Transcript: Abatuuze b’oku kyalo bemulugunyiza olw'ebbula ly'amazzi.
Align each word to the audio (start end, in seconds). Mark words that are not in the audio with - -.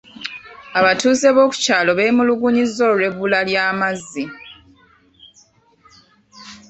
Abatuuze 0.79 1.27
b’oku 1.35 1.57
kyalo 1.63 1.91
bemulugunyiza 1.99 2.81
olw'ebbula 2.91 3.39
ly'amazzi. 3.47 4.23